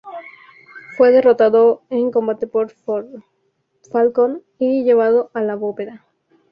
Fue 0.97 1.11
derrotado 1.11 1.83
en 1.91 2.09
combate 2.09 2.47
por 2.47 2.71
Falcon, 3.91 4.41
y 4.57 4.83
llevado 4.83 5.29
a 5.35 5.41
la 5.43 5.53
Bóveda. 5.53 6.07